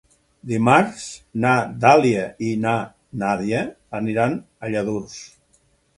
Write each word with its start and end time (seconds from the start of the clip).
Dimarts 0.51 1.01
na 1.43 1.51
Dàlia 1.83 2.23
i 2.47 2.51
na 2.63 2.73
Nàdia 3.25 3.61
aniran 4.03 4.37
a 4.65 4.73
Lladurs. 4.75 5.21